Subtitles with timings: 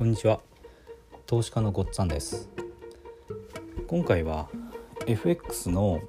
[0.00, 0.40] こんにちは。
[1.26, 2.48] 投資家のごっつぁんです。
[3.86, 4.48] 今回は
[5.06, 6.00] FX の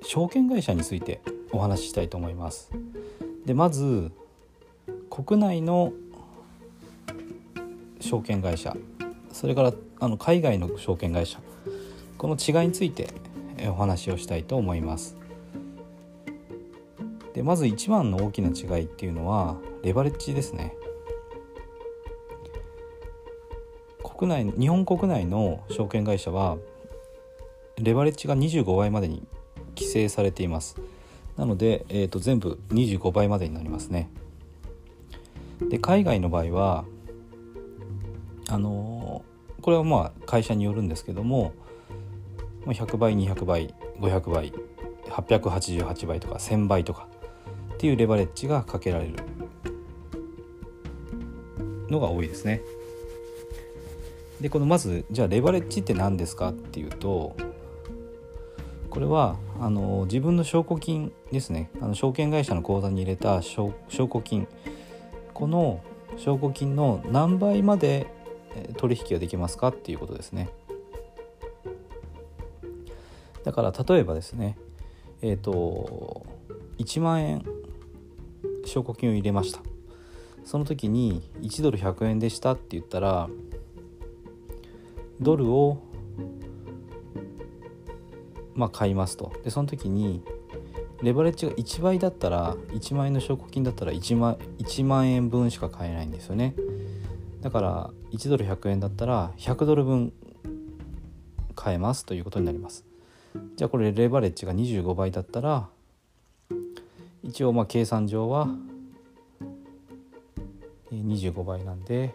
[0.00, 1.20] 証券会社について
[1.52, 2.72] お話ししたいと思います。
[3.44, 4.10] でまず
[5.10, 5.92] 国内の
[8.00, 8.74] 証券会社
[9.32, 11.40] それからあの海外の証券会社
[12.16, 13.10] この違いについて
[13.68, 15.14] お話をしたいと思います。
[17.34, 20.79] でまず一番の大きな違いっていうのはレバレッジですね。
[24.20, 26.58] 国内日本国内の証券会社は
[27.78, 29.26] レバレッジが25倍までに
[29.74, 30.76] 規制されています
[31.38, 34.10] なので、えーと、全部25倍までになりますね
[35.70, 36.84] で海外の場合は
[38.50, 41.54] あのー、これはまあ会社によるんですけども
[42.66, 44.52] 100倍200倍500倍
[45.06, 47.08] 888倍とか1000倍とか
[47.72, 49.14] っていうレバレッジがかけられる
[51.88, 52.60] のが多いですね。
[54.40, 57.36] でこのまずじゃあレバレッジって何ですかっていうと
[58.88, 61.70] これはあの自分の証拠金ですね。
[61.80, 64.48] あの証券会社の口座に入れた証拠金。
[65.32, 65.80] この
[66.16, 68.08] 証拠金の何倍まで
[68.76, 70.48] 取引ができますかっていうことですね。
[73.44, 74.58] だから例えばですね
[75.22, 76.26] えっ、ー、と
[76.78, 77.44] 1万円
[78.64, 79.60] 証拠金を入れました。
[80.44, 83.28] その時に1ドル100円でしたって言ったら
[85.20, 85.78] ドルを
[88.54, 89.32] まあ買いますと。
[89.44, 90.22] でその時に
[91.02, 96.54] レバレッジが1倍だったら1万円の証拠金だったら1万 ,1 万円分しか買えないんですよね。
[97.40, 100.12] だから1ドル100円だったら100ドル分
[101.54, 102.84] 買えますということになります。
[103.56, 105.68] じゃあこれレバレッジが25倍だったら
[107.22, 108.48] 一応まあ計算上は
[110.92, 112.14] 25倍なんで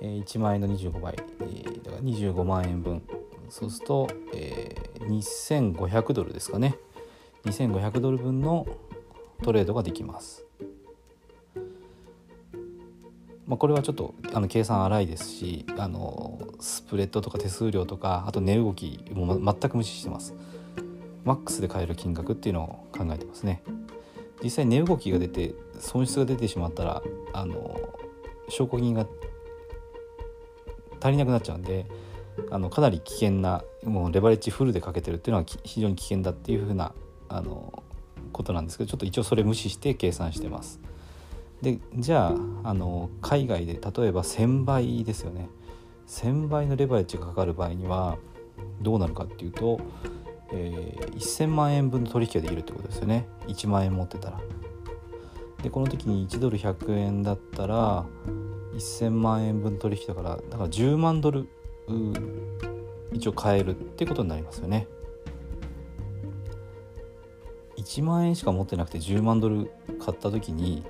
[0.00, 1.26] 1万円の25倍だか
[1.96, 3.02] ら25万円分
[3.48, 6.76] そうすると、えー、2500ドルですかね
[7.44, 8.66] 2500ドル分の
[9.42, 10.44] トレードができます。
[13.46, 20.34] まあ、これはちょっとあの計算荒いですしあのスプレッドとか手数料とかあと値動きも全く無視してます。
[21.24, 23.62] マックスで買える金額っていうのを考えてますね。
[24.42, 27.02] 実際値動きが出て損失が出てしまったら
[27.32, 27.80] あの
[28.50, 29.06] 証拠金が
[31.00, 31.86] 足りなくなっちゃうんで
[32.50, 36.94] あのかなり危険なもうレバレッジフルでかけてるっていうのは非常に危険だっていうふうな
[37.28, 37.82] あの
[38.32, 40.80] ことなんですけどちょっと一応それ無視して計算してます。
[41.62, 42.28] でじゃ
[42.62, 45.48] ああの海外で例えば1,000倍ですよね
[46.06, 48.16] 1,000倍のレバレッジがかかる場合には
[48.80, 49.80] どうなるかっていうと、
[50.52, 54.40] えー、1,000万円分の取引ができるってことですよね1万円持ってたら。
[55.62, 58.06] でこの時に1ドル100円だったら
[58.78, 61.48] 1000万円分取引だからだから10万ドル
[63.12, 64.86] 一応買えるってことになりますよね。
[67.76, 70.84] 1万円しか持ってなくて10万ドル買った時に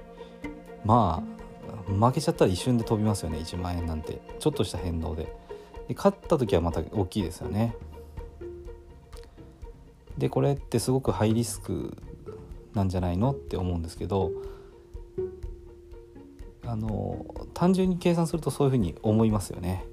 [0.84, 1.22] ま
[1.88, 4.21] あ負けちゃったら一瞬で飛びますよね1万円なんて。
[4.38, 5.32] ちょっとした変動で。
[5.87, 7.75] で勝った時はまた大きいですよね。
[10.19, 11.97] でこれってすごくハイリスク
[12.75, 14.32] なんじゃないのって思うんですけど
[16.69, 17.25] あの
[17.55, 19.87] 単純に計算するとそういうふうに思いますよね。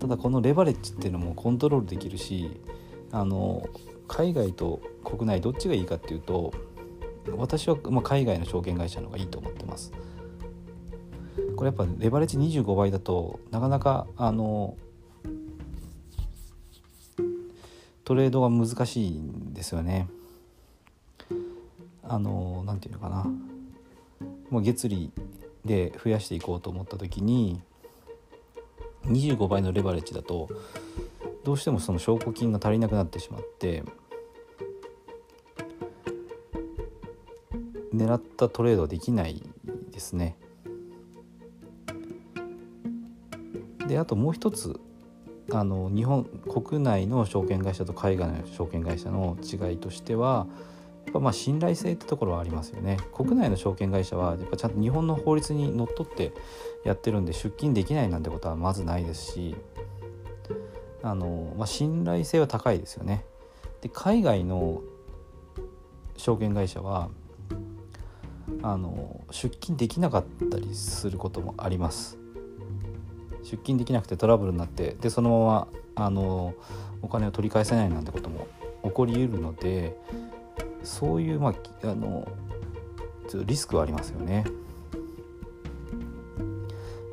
[0.00, 2.60] ただこのレバレッジっていうのもコントロールできるし
[3.12, 3.68] あの
[4.08, 6.52] 海外と国内どっちがいいかっていうと
[7.36, 9.92] 私はま海外の証券会社の方がいいと思ってます。
[11.54, 14.76] これやっぱレバレッジ25倍だとなかなかあの
[18.02, 20.08] トレードが難しいんですよね。
[22.02, 23.30] あの何て言うのかな。
[24.50, 25.12] もう月利
[25.64, 27.60] で増やしていこうと思った時に
[29.04, 30.48] 25倍のレバレッジだと
[31.44, 33.82] どうしてもその証拠金が足りなくなってしまって
[37.94, 39.42] 狙ったトレードはできない
[39.90, 40.36] ですね。
[43.86, 44.78] であともう一つ
[45.52, 50.46] あの日本国内の証券会社と海外の証券会社の違いとしては
[51.10, 52.96] っぱまあ信頼性ってところはありますよね。
[53.12, 56.32] 国内の証券会社はやっぱちゃんと日本の法律にのっとって
[56.84, 59.56] やってるんで出金できないなんてことはまずないですし
[61.02, 63.24] あの、まあ、信頼性は高いですよね。
[63.82, 64.82] で海外の
[66.16, 67.10] 証券会社は
[68.62, 72.18] あの出金できなかったりすることもあります。
[73.42, 76.54] 出金できなくてトラブルになってでそのままあの
[77.02, 78.46] お金を取り返せないなんてことも
[78.84, 79.98] 起こりうるので
[80.82, 81.54] そういう、まあ、
[81.88, 82.26] あの
[83.46, 84.44] リスクはありますよね。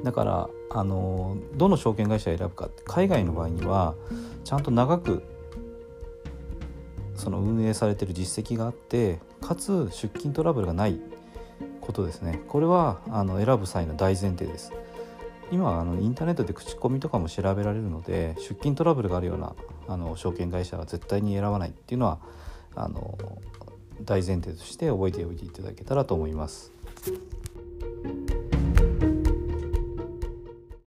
[0.04, 3.96] だからあのどの証券会社を選ぶか海外の場合には
[4.44, 5.24] ちゃんと長く
[7.16, 11.00] その運営されてる実績があってかつ出金トラブルがない
[11.81, 14.72] ことですねこれはあの選ぶ際の大前提です
[15.52, 19.56] 今あのインターネットで口コミとかも調べられるので出金トラブルがあるような
[19.88, 22.19] あの証券会社は絶対に選ばないっていうのは
[22.80, 23.18] あの
[24.02, 26.72] 大前提として覚えておいていただけたらと思います。